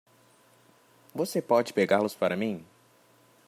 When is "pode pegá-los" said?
1.43-2.15